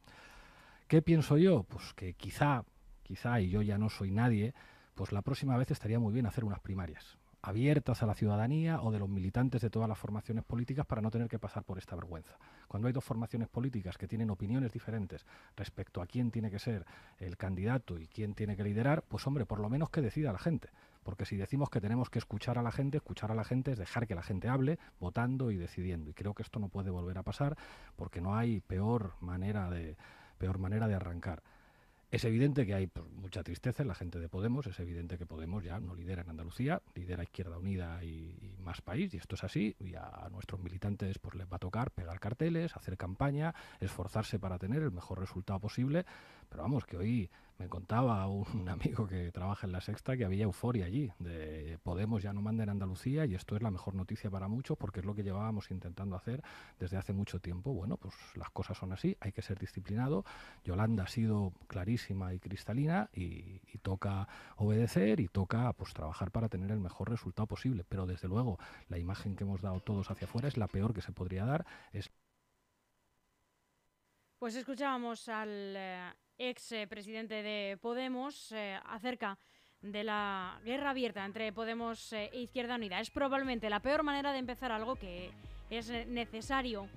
¿Qué 0.87 1.03
pienso 1.03 1.37
yo? 1.37 1.63
Pues 1.63 1.93
que 1.93 2.13
quizá, 2.13 2.65
quizá, 3.03 3.39
y 3.39 3.49
yo 3.49 3.61
ya 3.61 3.77
no 3.77 3.89
soy 3.89 4.09
nadie, 4.09 4.55
pues 4.95 5.11
la 5.11 5.21
próxima 5.21 5.57
vez 5.57 5.69
estaría 5.69 5.99
muy 5.99 6.11
bien 6.11 6.25
hacer 6.25 6.43
unas 6.43 6.59
primarias 6.59 7.17
abiertas 7.43 8.01
a 8.01 8.05
la 8.05 8.15
ciudadanía 8.15 8.81
o 8.81 8.91
de 8.91 8.99
los 8.99 9.09
militantes 9.09 9.61
de 9.61 9.69
todas 9.69 9.89
las 9.89 9.97
formaciones 9.97 10.45
políticas 10.45 10.85
para 10.85 11.01
no 11.01 11.11
tener 11.11 11.27
que 11.27 11.39
pasar 11.39 11.63
por 11.63 11.77
esta 11.77 11.93
vergüenza. 11.95 12.37
Cuando 12.69 12.87
hay 12.87 12.93
dos 12.93 13.03
formaciones 13.03 13.49
políticas 13.49 13.97
que 13.97 14.07
tienen 14.07 14.29
opiniones 14.29 14.71
diferentes 14.71 15.25
respecto 15.57 16.01
a 16.01 16.07
quién 16.07 16.31
tiene 16.31 16.49
que 16.49 16.57
ser 16.57 16.85
el 17.19 17.35
candidato 17.35 17.99
y 17.99 18.07
quién 18.07 18.33
tiene 18.33 18.55
que 18.55 18.63
liderar, 18.63 19.03
pues 19.03 19.27
hombre, 19.27 19.45
por 19.45 19.59
lo 19.59 19.69
menos 19.69 19.89
que 19.89 20.01
decida 20.01 20.31
la 20.31 20.39
gente. 20.39 20.69
Porque 21.03 21.25
si 21.25 21.35
decimos 21.35 21.69
que 21.69 21.81
tenemos 21.81 22.09
que 22.09 22.19
escuchar 22.19 22.57
a 22.57 22.63
la 22.63 22.71
gente, 22.71 22.95
escuchar 22.95 23.29
a 23.29 23.35
la 23.35 23.43
gente 23.43 23.73
es 23.73 23.77
dejar 23.77 24.07
que 24.07 24.15
la 24.15 24.23
gente 24.23 24.47
hable, 24.47 24.79
votando 25.01 25.51
y 25.51 25.57
decidiendo. 25.57 26.09
Y 26.09 26.13
creo 26.13 26.33
que 26.33 26.43
esto 26.43 26.59
no 26.59 26.69
puede 26.69 26.91
volver 26.91 27.17
a 27.17 27.23
pasar 27.23 27.57
porque 27.97 28.21
no 28.21 28.37
hay 28.37 28.61
peor 28.61 29.15
manera 29.19 29.69
de, 29.69 29.97
peor 30.37 30.59
manera 30.59 30.87
de 30.87 30.95
arrancar. 30.95 31.43
Es 32.13 32.25
evidente 32.25 32.67
que 32.67 32.75
hay 32.75 32.85
pues, 32.85 33.09
mucha 33.09 33.41
tristeza 33.41 33.81
en 33.81 33.87
la 33.87 33.95
gente 33.95 34.19
de 34.19 34.29
Podemos, 34.29 34.67
es 34.67 34.79
evidente 34.79 35.17
que 35.17 35.25
Podemos 35.25 35.63
ya 35.63 35.79
no 35.79 35.95
lidera 35.95 36.21
en 36.21 36.29
Andalucía, 36.29 36.79
lidera 36.93 37.23
Izquierda 37.23 37.57
Unida 37.57 38.03
y, 38.03 38.37
y, 38.39 38.55
Más 38.59 38.81
País, 38.81 39.11
y 39.15 39.17
esto 39.17 39.33
es 39.33 39.43
así, 39.43 39.75
y 39.79 39.95
a 39.95 40.29
nuestros 40.31 40.61
militantes 40.61 41.17
pues 41.17 41.33
les 41.33 41.47
va 41.51 41.55
a 41.55 41.59
tocar 41.59 41.89
pegar 41.89 42.19
carteles, 42.19 42.77
hacer 42.77 42.97
campaña, 42.97 43.55
esforzarse 43.79 44.37
para 44.37 44.59
tener 44.59 44.83
el 44.83 44.91
mejor 44.91 45.21
resultado 45.21 45.59
posible, 45.59 46.05
pero 46.49 46.61
vamos, 46.61 46.85
que 46.85 46.97
hoy 46.97 47.31
me 47.57 47.69
contaba 47.69 48.27
un 48.27 48.67
amigo 48.69 49.07
que 49.07 49.31
trabaja 49.31 49.67
en 49.67 49.73
la 49.73 49.81
Sexta 49.81 50.17
que 50.17 50.25
había 50.25 50.43
euforia 50.43 50.85
allí, 50.85 51.11
de 51.19 51.79
Podemos 51.83 52.23
ya 52.23 52.33
no 52.33 52.41
manda 52.41 52.63
en 52.63 52.69
Andalucía 52.69 53.25
y 53.25 53.35
esto 53.35 53.55
es 53.55 53.61
la 53.61 53.71
mejor 53.71 53.95
noticia 53.95 54.29
para 54.29 54.47
muchos 54.47 54.77
porque 54.77 54.99
es 54.99 55.05
lo 55.05 55.15
que 55.15 55.23
llevábamos 55.23 55.71
intentando 55.71 56.15
hacer 56.15 56.43
desde 56.79 56.97
hace 56.97 57.13
mucho 57.13 57.39
tiempo. 57.39 57.73
Bueno, 57.73 57.97
pues 57.97 58.13
las 58.35 58.49
cosas 58.49 58.77
son 58.77 58.93
así, 58.93 59.17
hay 59.19 59.31
que 59.31 59.41
ser 59.41 59.59
disciplinado. 59.59 60.25
Yolanda 60.63 61.03
ha 61.03 61.07
sido 61.07 61.53
clarísima 61.67 62.33
y 62.33 62.39
cristalina 62.39 63.09
y, 63.13 63.61
toca 63.81 64.29
obedecer 64.55 65.19
y 65.19 65.27
toca 65.27 65.73
pues 65.73 65.93
trabajar 65.93 66.31
para 66.31 66.47
tener 66.47 66.71
el 66.71 66.79
mejor 66.79 67.09
resultado 67.09 67.47
posible. 67.47 67.83
Pero 67.87 68.05
desde 68.05 68.29
luego 68.29 68.57
la 68.87 68.97
imagen 68.97 69.35
que 69.35 69.43
hemos 69.43 69.61
dado 69.61 69.81
todos 69.81 70.09
hacia 70.09 70.25
afuera 70.25 70.47
es 70.47 70.55
la 70.55 70.67
peor 70.67 70.93
que 70.93 71.01
se 71.01 71.11
podría 71.11 71.43
dar. 71.43 71.65
Es 71.91 72.09
pues 74.43 74.55
escuchábamos 74.55 75.29
al 75.29 75.73
eh, 75.77 76.11
ex 76.37 76.73
eh, 76.73 76.85
presidente 76.85 77.35
de 77.35 77.77
Podemos 77.77 78.51
eh, 78.51 78.77
acerca 78.87 79.39
de 79.79 80.03
la 80.03 80.59
guerra 80.65 80.89
abierta 80.89 81.23
entre 81.23 81.53
Podemos 81.53 82.11
e 82.11 82.29
Izquierda 82.33 82.75
Unida. 82.75 82.99
Es 82.99 83.09
probablemente 83.09 83.69
la 83.69 83.79
peor 83.79 84.03
manera 84.03 84.33
de 84.33 84.39
empezar 84.39 84.73
algo 84.73 84.97
que 84.97 85.31
es 85.69 85.89
necesario 86.07 86.89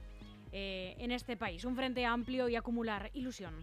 en 0.51 1.13
este 1.13 1.37
país. 1.37 1.65
Un 1.65 1.77
frente 1.77 2.05
amplio 2.05 2.49
y 2.49 2.57
acumular 2.57 3.13
ilusión. 3.15 3.55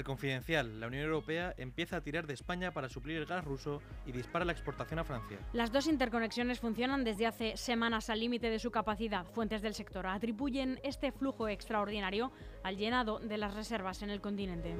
El 0.00 0.04
Confidencial, 0.04 0.80
la 0.80 0.86
Unión 0.86 1.04
Europea 1.04 1.54
empieza 1.58 1.98
a 1.98 2.00
tirar 2.00 2.26
de 2.26 2.32
España 2.32 2.70
para 2.70 2.88
suplir 2.88 3.18
el 3.18 3.26
gas 3.26 3.44
ruso 3.44 3.82
y 4.06 4.12
dispara 4.12 4.46
la 4.46 4.52
exportación 4.52 4.98
a 4.98 5.04
Francia. 5.04 5.38
Las 5.52 5.72
dos 5.72 5.86
interconexiones 5.86 6.58
funcionan 6.58 7.04
desde 7.04 7.26
hace 7.26 7.58
semanas 7.58 8.08
al 8.08 8.20
límite 8.20 8.48
de 8.48 8.58
su 8.58 8.70
capacidad. 8.70 9.26
Fuentes 9.26 9.60
del 9.60 9.74
sector 9.74 10.06
atribuyen 10.06 10.80
este 10.84 11.12
flujo 11.12 11.48
extraordinario 11.48 12.32
al 12.62 12.78
llenado 12.78 13.18
de 13.18 13.36
las 13.36 13.52
reservas 13.52 14.00
en 14.00 14.08
el 14.08 14.22
continente. 14.22 14.74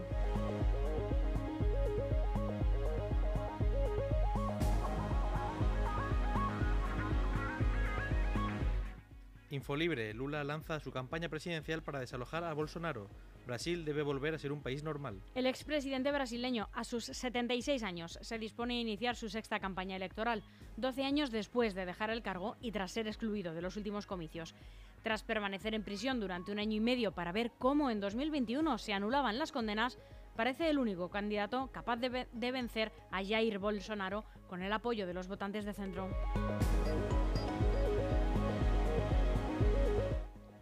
Infolibre, 9.51 10.15
Lula 10.15 10.45
lanza 10.45 10.79
su 10.81 10.93
campaña 10.93 11.29
presidencial 11.29 11.83
para 11.83 11.99
desalojar 12.01 12.45
a 12.45 12.53
Bolsonaro. 12.55 13.09
Brasil 13.47 13.85
debe 13.85 14.03
volver 14.03 14.35
a 14.35 14.39
ser 14.39 14.53
un 14.53 14.63
país 14.63 14.83
normal. 14.85 15.21
El 15.35 15.47
expresidente 15.47 16.13
brasileño, 16.13 16.69
a 16.73 16.85
sus 16.85 17.05
76 17.07 17.83
años, 17.83 18.19
se 18.23 18.39
dispone 18.39 18.75
a 18.79 18.81
iniciar 18.81 19.17
su 19.17 19.29
sexta 19.29 19.59
campaña 19.59 19.97
electoral, 19.97 20.43
12 20.77 21.05
años 21.05 21.31
después 21.33 21.75
de 21.75 21.85
dejar 21.87 22.11
el 22.11 22.23
cargo 22.23 22.57
y 22.61 22.71
tras 22.71 22.93
ser 22.93 23.09
excluido 23.09 23.53
de 23.53 23.63
los 23.63 23.77
últimos 23.77 24.07
comicios. 24.07 24.55
Tras 25.03 25.25
permanecer 25.25 25.75
en 25.75 25.83
prisión 25.83 26.21
durante 26.21 26.53
un 26.53 26.59
año 26.61 26.77
y 26.77 26.81
medio 26.81 27.13
para 27.13 27.33
ver 27.33 27.51
cómo 27.59 27.91
en 27.91 28.01
2021 28.01 28.79
se 28.79 28.93
anulaban 28.93 29.39
las 29.39 29.51
condenas, 29.51 29.99
parece 30.37 30.71
el 30.71 30.79
único 30.79 31.09
candidato 31.09 31.71
capaz 31.73 31.97
de, 31.97 32.09
ve- 32.09 32.29
de 32.33 32.53
vencer 32.53 32.93
a 33.11 33.25
Jair 33.25 33.59
Bolsonaro 33.59 34.25
con 34.49 34.63
el 34.63 34.73
apoyo 34.73 35.07
de 35.07 35.15
los 35.15 35.27
votantes 35.27 35.65
de 35.65 35.73
centro. 35.73 36.09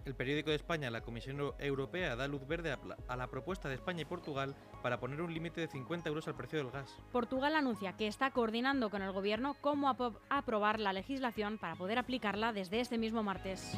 El 0.08 0.14
periódico 0.14 0.48
de 0.48 0.56
España, 0.56 0.90
la 0.90 1.02
Comisión 1.02 1.36
Europea, 1.58 2.16
da 2.16 2.26
luz 2.26 2.46
verde 2.48 2.74
a, 3.08 3.14
la 3.16 3.26
propuesta 3.26 3.68
de 3.68 3.74
España 3.74 4.00
y 4.00 4.04
Portugal 4.06 4.56
para 4.82 4.98
poner 4.98 5.20
un 5.20 5.34
límite 5.34 5.60
de 5.60 5.68
50 5.68 6.08
euros 6.08 6.26
al 6.26 6.34
precio 6.34 6.58
del 6.58 6.70
gas. 6.70 6.96
Portugal 7.12 7.54
anuncia 7.54 7.92
que 7.92 8.06
está 8.06 8.30
coordinando 8.30 8.88
con 8.88 9.02
el 9.02 9.12
gobierno 9.12 9.54
cómo 9.60 9.86
apro- 9.90 10.18
aprobar 10.30 10.80
la 10.80 10.94
legislación 10.94 11.58
para 11.58 11.76
poder 11.76 11.98
aplicarla 11.98 12.54
desde 12.54 12.80
este 12.80 12.96
mismo 12.96 13.22
martes. 13.22 13.76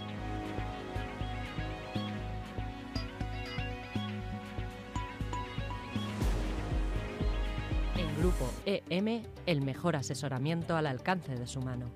En 7.97 8.17
Grupo 8.17 8.51
EM, 8.67 9.23
el 9.47 9.61
mejor 9.63 9.97
asesoramiento 9.97 10.77
al 10.77 10.87
alcance 10.87 11.35
de 11.35 11.47
su 11.47 11.61
mano. 11.61 11.87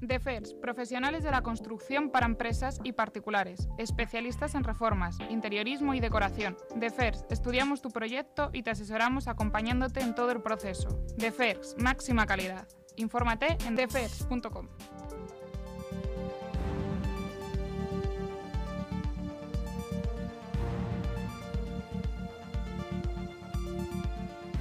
DEFERS, 0.00 0.54
profesionales 0.54 1.22
de 1.22 1.30
la 1.30 1.42
construcción 1.42 2.10
para 2.10 2.26
empresas 2.26 2.80
y 2.84 2.92
particulares, 2.92 3.68
especialistas 3.78 4.54
en 4.54 4.64
reformas, 4.64 5.18
interiorismo 5.30 5.94
y 5.94 6.00
decoración. 6.00 6.56
DEFERS, 6.76 7.24
estudiamos 7.30 7.82
tu 7.82 7.90
proyecto 7.90 8.50
y 8.52 8.62
te 8.62 8.70
asesoramos 8.70 9.28
acompañándote 9.28 10.00
en 10.00 10.14
todo 10.14 10.30
el 10.32 10.42
proceso. 10.42 11.04
DEFERS, 11.16 11.76
máxima 11.78 12.26
calidad. 12.26 12.68
Infórmate 12.96 13.56
en 13.66 13.74
defers.com. 13.74 14.68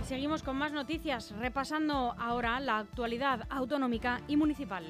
Seguimos 0.04 0.44
con 0.44 0.58
más 0.58 0.72
noticias, 0.74 1.32
repasando 1.32 2.14
ahora 2.20 2.60
la 2.60 2.78
actualidad 2.80 3.48
autonómica 3.50 4.22
y 4.28 4.38
municipal. 4.38 4.86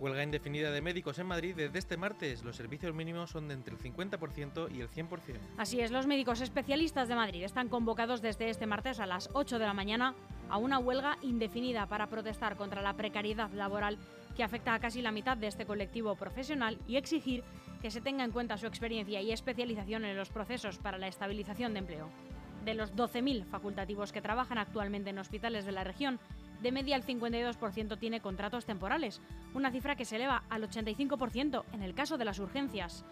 Huelga 0.00 0.22
indefinida 0.22 0.70
de 0.70 0.80
médicos 0.80 1.18
en 1.18 1.26
Madrid 1.26 1.54
desde 1.54 1.78
este 1.78 1.98
martes. 1.98 2.42
Los 2.42 2.56
servicios 2.56 2.94
mínimos 2.94 3.30
son 3.30 3.48
de 3.48 3.54
entre 3.54 3.74
el 3.74 3.80
50% 3.80 4.74
y 4.74 4.80
el 4.80 4.90
100%. 4.90 5.38
Así 5.58 5.80
es, 5.80 5.90
los 5.90 6.06
médicos 6.06 6.40
especialistas 6.40 7.06
de 7.06 7.16
Madrid 7.16 7.42
están 7.42 7.68
convocados 7.68 8.22
desde 8.22 8.48
este 8.48 8.66
martes 8.66 8.98
a 8.98 9.04
las 9.04 9.28
8 9.34 9.58
de 9.58 9.66
la 9.66 9.74
mañana 9.74 10.14
a 10.48 10.56
una 10.56 10.78
huelga 10.78 11.18
indefinida 11.20 11.86
para 11.86 12.08
protestar 12.08 12.56
contra 12.56 12.80
la 12.80 12.94
precariedad 12.94 13.50
laboral 13.52 13.98
que 14.34 14.42
afecta 14.42 14.72
a 14.72 14.80
casi 14.80 15.02
la 15.02 15.12
mitad 15.12 15.36
de 15.36 15.48
este 15.48 15.66
colectivo 15.66 16.14
profesional 16.14 16.78
y 16.88 16.96
exigir 16.96 17.44
que 17.82 17.90
se 17.90 18.00
tenga 18.00 18.24
en 18.24 18.30
cuenta 18.30 18.56
su 18.56 18.66
experiencia 18.66 19.20
y 19.20 19.32
especialización 19.32 20.06
en 20.06 20.16
los 20.16 20.30
procesos 20.30 20.78
para 20.78 20.96
la 20.96 21.08
estabilización 21.08 21.74
de 21.74 21.80
empleo. 21.80 22.08
De 22.64 22.72
los 22.72 22.94
12.000 22.94 23.44
facultativos 23.44 24.12
que 24.12 24.22
trabajan 24.22 24.56
actualmente 24.56 25.10
en 25.10 25.18
hospitales 25.18 25.66
de 25.66 25.72
la 25.72 25.84
región, 25.84 26.18
de 26.62 26.72
media 26.72 26.96
el 26.96 27.04
52% 27.04 27.98
tiene 27.98 28.20
contratos 28.20 28.66
temporales, 28.66 29.20
una 29.54 29.70
cifra 29.70 29.96
que 29.96 30.04
se 30.04 30.16
eleva 30.16 30.44
al 30.48 30.68
85% 30.68 31.64
en 31.72 31.82
el 31.82 31.94
caso 31.94 32.18
de 32.18 32.24
las 32.24 32.38
urgencias. 32.38 33.04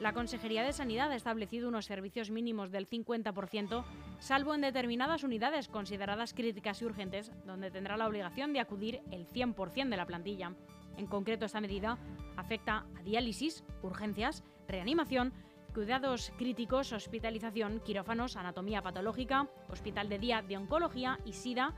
La 0.00 0.12
Consejería 0.12 0.62
de 0.62 0.72
Sanidad 0.72 1.10
ha 1.10 1.16
establecido 1.16 1.68
unos 1.68 1.86
servicios 1.86 2.30
mínimos 2.30 2.70
del 2.70 2.88
50%, 2.88 3.84
salvo 4.20 4.54
en 4.54 4.60
determinadas 4.60 5.24
unidades 5.24 5.66
consideradas 5.68 6.34
críticas 6.34 6.80
y 6.80 6.84
urgentes, 6.84 7.32
donde 7.44 7.72
tendrá 7.72 7.96
la 7.96 8.06
obligación 8.06 8.52
de 8.52 8.60
acudir 8.60 9.00
el 9.10 9.26
100% 9.26 9.88
de 9.88 9.96
la 9.96 10.06
plantilla. 10.06 10.54
En 10.96 11.06
concreto, 11.06 11.46
esta 11.46 11.60
medida 11.60 11.98
afecta 12.36 12.86
a 12.96 13.02
diálisis, 13.02 13.64
urgencias, 13.82 14.44
reanimación, 14.68 15.32
cuidados 15.74 16.32
críticos, 16.38 16.92
hospitalización, 16.92 17.80
quirófanos, 17.80 18.36
anatomía 18.36 18.82
patológica, 18.82 19.48
hospital 19.68 20.08
de 20.08 20.18
día 20.18 20.42
de 20.42 20.56
oncología 20.56 21.18
y 21.24 21.32
SIDA, 21.32 21.74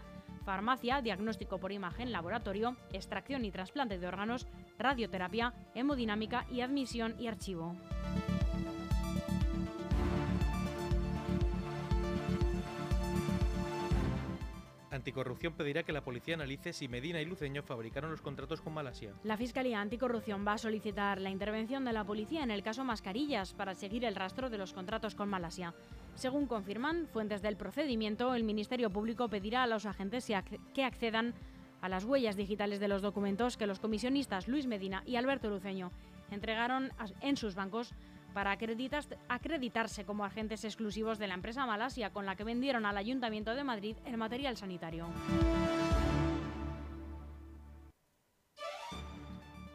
farmacia, 0.50 1.00
diagnóstico 1.00 1.58
por 1.58 1.70
imagen, 1.70 2.10
laboratorio, 2.10 2.76
extracción 2.92 3.44
y 3.44 3.52
trasplante 3.52 4.00
de 4.00 4.06
órganos, 4.08 4.48
radioterapia, 4.80 5.54
hemodinámica 5.76 6.44
y 6.50 6.62
admisión 6.62 7.14
y 7.20 7.28
archivo. 7.28 7.76
Anticorrupción 15.00 15.54
pedirá 15.54 15.82
que 15.82 15.94
la 15.94 16.04
policía 16.04 16.34
analice 16.34 16.74
si 16.74 16.86
Medina 16.86 17.22
y 17.22 17.24
Luceño 17.24 17.62
fabricaron 17.62 18.10
los 18.10 18.20
contratos 18.20 18.60
con 18.60 18.74
Malasia. 18.74 19.14
La 19.24 19.38
Fiscalía 19.38 19.80
Anticorrupción 19.80 20.46
va 20.46 20.52
a 20.52 20.58
solicitar 20.58 21.22
la 21.22 21.30
intervención 21.30 21.86
de 21.86 21.94
la 21.94 22.04
policía 22.04 22.42
en 22.42 22.50
el 22.50 22.62
caso 22.62 22.84
Mascarillas 22.84 23.54
para 23.54 23.74
seguir 23.74 24.04
el 24.04 24.14
rastro 24.14 24.50
de 24.50 24.58
los 24.58 24.74
contratos 24.74 25.14
con 25.14 25.30
Malasia. 25.30 25.72
Según 26.16 26.46
confirman 26.46 27.06
fuentes 27.06 27.40
del 27.40 27.56
procedimiento, 27.56 28.34
el 28.34 28.44
Ministerio 28.44 28.90
Público 28.90 29.30
pedirá 29.30 29.62
a 29.62 29.66
los 29.66 29.86
agentes 29.86 30.30
que 30.74 30.84
accedan 30.84 31.32
a 31.80 31.88
las 31.88 32.04
huellas 32.04 32.36
digitales 32.36 32.78
de 32.78 32.88
los 32.88 33.00
documentos 33.00 33.56
que 33.56 33.66
los 33.66 33.80
comisionistas 33.80 34.48
Luis 34.48 34.66
Medina 34.66 35.02
y 35.06 35.16
Alberto 35.16 35.48
Luceño 35.48 35.92
entregaron 36.30 36.92
en 37.22 37.38
sus 37.38 37.54
bancos 37.54 37.94
para 38.32 38.52
acreditarse 38.52 40.04
como 40.04 40.24
agentes 40.24 40.64
exclusivos 40.64 41.18
de 41.18 41.26
la 41.26 41.34
empresa 41.34 41.66
Malasia 41.66 42.10
con 42.10 42.26
la 42.26 42.36
que 42.36 42.44
vendieron 42.44 42.86
al 42.86 42.96
Ayuntamiento 42.96 43.54
de 43.54 43.64
Madrid 43.64 43.96
el 44.06 44.16
material 44.16 44.56
sanitario. 44.56 45.06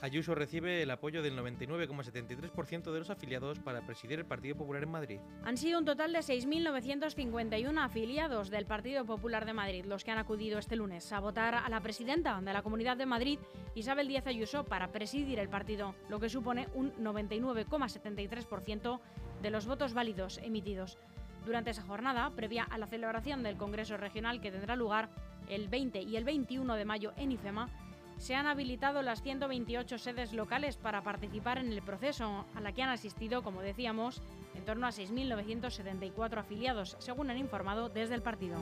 Ayuso 0.06 0.36
recibe 0.36 0.84
el 0.84 0.92
apoyo 0.92 1.24
del 1.24 1.36
99,73% 1.36 2.92
de 2.92 3.00
los 3.00 3.10
afiliados 3.10 3.60
para 3.60 3.82
presidir 3.82 4.20
el 4.20 4.26
Partido 4.26 4.56
Popular 4.56 4.84
en 4.84 4.92
Madrid. 4.92 5.20
Han 5.44 5.58
sido 5.58 5.80
un 5.80 5.86
total 5.86 6.14
de 6.14 6.20
6.951 6.20 7.84
afiliados 7.84 8.52
del 8.52 8.68
Partido 8.68 9.04
Popular 9.06 9.48
de 9.48 9.54
Madrid 9.54 9.84
los 9.86 10.04
que 10.04 10.12
han 10.12 10.20
acudido 10.20 10.60
este 10.60 10.76
lunes 10.76 11.12
a 11.12 11.20
votar 11.20 11.56
a 11.56 11.68
la 11.70 11.82
presidenta 11.82 12.40
de 12.40 12.54
la 12.54 12.62
Comunidad 12.62 12.98
de 12.98 13.08
Madrid, 13.08 13.40
Isabel 13.74 14.08
Díaz 14.08 14.28
Ayuso, 14.28 14.64
para 14.64 14.92
presidir 14.92 15.40
el 15.40 15.50
partido, 15.50 15.96
lo 16.08 16.20
que 16.20 16.30
supone 16.30 16.68
un 16.76 16.94
99,73% 16.98 19.00
de 19.42 19.50
los 19.50 19.66
votos 19.66 19.96
válidos 19.96 20.38
emitidos. 20.38 21.00
Durante 21.48 21.72
esa 21.72 21.82
jornada, 21.82 22.30
previa 22.36 22.64
a 22.64 22.78
la 22.78 22.86
celebración 22.86 23.42
del 23.42 23.58
Congreso 23.58 23.98
Regional 23.98 24.40
que 24.40 24.52
tendrá 24.52 24.76
lugar 24.76 25.10
el 25.50 25.68
20 25.68 26.04
y 26.04 26.16
el 26.16 26.26
21 26.26 26.76
de 26.76 26.86
mayo 26.86 27.14
en 27.18 27.32
IFEMA, 27.32 27.70
se 28.18 28.36
han 28.36 28.48
habilitado 28.48 29.02
las 29.02 29.22
128 29.22 29.98
sedes 29.98 30.34
locales 30.34 30.78
para 30.78 31.02
participar 31.02 31.58
en 31.58 31.72
el 31.72 31.82
proceso, 31.82 32.46
a 32.56 32.62
la 32.62 32.72
que 32.72 32.84
han 32.84 32.90
asistido, 32.90 33.44
como 33.44 33.62
decíamos, 33.62 34.22
en 34.56 34.66
torno 34.66 34.88
a 34.88 34.92
6.974 34.92 36.38
afiliados, 36.38 36.96
según 37.00 37.30
han 37.30 37.38
informado 37.38 37.90
desde 37.90 38.16
el 38.16 38.22
partido. 38.22 38.58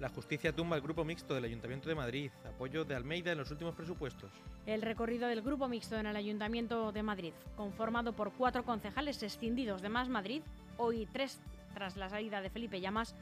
La 0.00 0.10
justicia 0.10 0.52
tumba 0.52 0.76
el 0.76 0.82
grupo 0.82 1.02
mixto 1.02 1.32
del 1.32 1.44
Ayuntamiento 1.44 1.88
de 1.88 1.94
Madrid, 1.94 2.30
apoyo 2.46 2.84
de 2.84 2.94
Almeida 2.94 3.32
en 3.32 3.38
los 3.38 3.50
últimos 3.50 3.74
presupuestos. 3.74 4.30
El 4.66 4.82
recorrido 4.82 5.28
del 5.28 5.40
grupo 5.40 5.66
mixto 5.66 5.96
en 5.96 6.04
el 6.04 6.16
Ayuntamiento 6.16 6.92
de 6.92 7.02
Madrid, 7.02 7.32
conformado 7.56 8.12
por 8.12 8.32
cuatro 8.32 8.64
concejales 8.64 9.22
escindidos 9.22 9.80
de 9.80 9.88
Más 9.88 10.10
Madrid, 10.10 10.42
hoy 10.76 11.08
tres 11.10 11.40
tras 11.72 11.96
la 11.96 12.10
salida 12.10 12.42
de 12.42 12.50
Felipe 12.50 12.82
Llamas, 12.82 13.14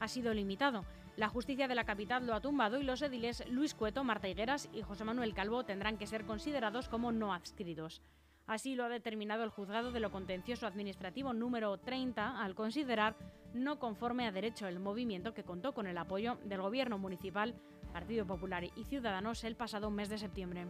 ha 0.00 0.08
sido 0.08 0.32
limitado. 0.32 0.86
La 1.16 1.28
justicia 1.28 1.68
de 1.68 1.74
la 1.74 1.84
capital 1.84 2.26
lo 2.26 2.34
ha 2.34 2.40
tumbado 2.40 2.78
y 2.78 2.84
los 2.84 3.02
ediles 3.02 3.44
Luis 3.48 3.74
Cueto, 3.74 4.04
Marta 4.04 4.28
Higueras 4.28 4.68
y 4.72 4.82
José 4.82 5.04
Manuel 5.04 5.34
Calvo 5.34 5.64
tendrán 5.64 5.98
que 5.98 6.06
ser 6.06 6.24
considerados 6.24 6.88
como 6.88 7.12
no 7.12 7.34
adscritos. 7.34 8.00
Así 8.46 8.74
lo 8.74 8.84
ha 8.84 8.88
determinado 8.88 9.44
el 9.44 9.50
juzgado 9.50 9.92
de 9.92 10.00
lo 10.00 10.10
contencioso 10.10 10.66
administrativo 10.66 11.32
número 11.32 11.78
30 11.78 12.42
al 12.42 12.54
considerar 12.54 13.16
no 13.54 13.78
conforme 13.78 14.26
a 14.26 14.32
derecho 14.32 14.66
el 14.66 14.80
movimiento 14.80 15.34
que 15.34 15.44
contó 15.44 15.72
con 15.72 15.86
el 15.86 15.98
apoyo 15.98 16.38
del 16.44 16.60
gobierno 16.60 16.98
municipal, 16.98 17.54
Partido 17.92 18.26
Popular 18.26 18.64
y 18.64 18.84
Ciudadanos 18.84 19.44
el 19.44 19.56
pasado 19.56 19.90
mes 19.90 20.08
de 20.08 20.18
septiembre. 20.18 20.66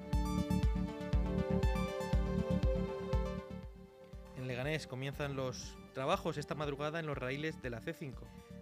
En 4.37 4.46
Leganés 4.46 4.87
comienzan 4.87 5.37
los 5.37 5.76
trabajos 5.92 6.38
esta 6.38 6.55
madrugada 6.55 6.98
en 6.98 7.07
los 7.07 7.16
raíles 7.16 7.61
de 7.62 7.70
la 7.70 7.81
C5. 7.81 8.14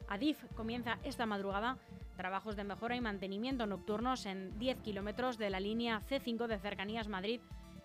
Adif 0.08 0.42
comienza 0.54 0.98
esta 1.04 1.26
madrugada 1.26 1.76
trabajos 2.16 2.56
de 2.56 2.64
mejora 2.64 2.96
y 2.96 3.00
mantenimiento 3.00 3.66
nocturnos 3.66 4.26
en 4.26 4.58
10 4.58 4.80
kilómetros 4.80 5.38
de 5.38 5.50
la 5.50 5.60
línea 5.60 6.02
C5 6.08 6.46
de 6.46 6.58
Cercanías 6.58 7.08
Madrid 7.08 7.40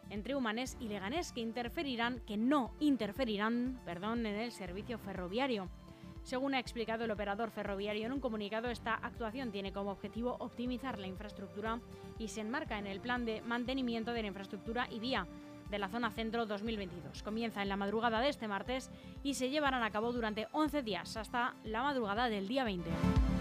entre 0.10 0.36
Humanés 0.36 0.78
y 0.80 0.88
Leganés 0.88 1.34
que 1.34 1.42
interferirán, 1.42 2.22
que 2.22 2.38
no 2.38 2.74
interferirán, 2.80 3.80
perdón, 3.86 4.26
en 4.26 4.36
el 4.36 4.52
servicio 4.52 4.98
ferroviario. 4.98 5.70
Según 6.24 6.54
ha 6.54 6.60
explicado 6.60 7.04
el 7.04 7.12
operador 7.12 7.52
ferroviario 7.52 8.06
en 8.06 8.14
un 8.14 8.22
comunicado, 8.22 8.70
esta 8.70 8.96
actuación 8.96 9.52
tiene 9.52 9.74
como 9.74 9.92
objetivo 9.92 10.38
optimizar 10.40 10.98
la 10.98 11.08
infraestructura 11.08 11.82
y 12.18 12.30
se 12.30 12.42
enmarca 12.42 12.80
en 12.80 12.88
el 12.88 13.02
plan 13.02 13.26
de 13.26 13.42
mantenimiento 13.42 14.14
de 14.14 14.22
la 14.22 14.30
infraestructura 14.30 14.88
y 14.90 15.00
vía 15.00 15.28
de 15.74 15.80
la 15.80 15.90
zona 15.90 16.12
centro 16.12 16.46
2022. 16.46 17.24
Comienza 17.24 17.64
en 17.64 17.68
la 17.68 17.76
madrugada 17.76 18.22
de 18.22 18.30
este 18.30 18.48
martes 18.48 18.92
y 19.24 19.34
se 19.34 19.50
llevarán 19.50 19.82
a 19.82 19.90
cabo 19.90 20.14
durante 20.14 20.48
11 20.52 20.84
días 20.84 21.18
hasta 21.18 21.56
la 21.64 21.82
madrugada 21.82 22.30
del 22.30 22.48
día 22.48 22.64
20. 22.64 23.33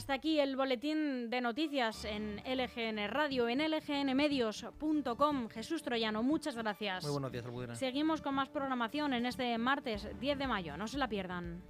Hasta 0.00 0.14
aquí 0.14 0.40
el 0.40 0.56
boletín 0.56 1.28
de 1.28 1.42
noticias 1.42 2.06
en 2.06 2.36
LGN 2.46 3.06
Radio, 3.10 3.50
en 3.50 3.58
lgnmedios.com. 3.58 5.50
Jesús 5.50 5.82
Troyano, 5.82 6.22
muchas 6.22 6.56
gracias. 6.56 7.04
Muy 7.04 7.12
buenos 7.12 7.30
días, 7.30 7.44
Almudena. 7.44 7.74
Seguimos 7.74 8.22
con 8.22 8.34
más 8.34 8.48
programación 8.48 9.12
en 9.12 9.26
este 9.26 9.58
martes 9.58 10.08
10 10.18 10.38
de 10.38 10.46
mayo. 10.46 10.78
No 10.78 10.88
se 10.88 10.96
la 10.96 11.06
pierdan. 11.06 11.62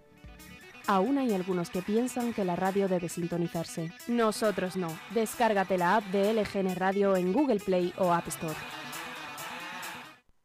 Aún 0.87 1.19
hay 1.19 1.35
algunos 1.35 1.71
que 1.71 1.83
piensan 1.83 2.33
que 2.33 2.45
la 2.45 2.55
radio 2.55 2.87
debe 2.87 3.09
sintonizarse. 3.09 3.93
Nosotros 4.07 4.77
no. 4.77 4.97
Descárgate 5.13 5.77
la 5.77 5.97
app 5.97 6.05
de 6.13 6.33
LGN 6.33 6.77
Radio 6.77 7.17
en 7.17 7.33
Google 7.33 7.59
Play 7.59 7.93
o 7.99 8.13
App 8.13 8.29
Store. 8.29 8.55